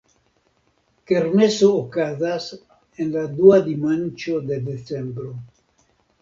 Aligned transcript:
Kermeso 1.11 1.67
okazas 1.81 2.47
en 3.03 3.13
la 3.17 3.27
dua 3.35 3.61
dimanĉo 3.69 4.41
de 4.49 4.59
decembro. 4.73 5.29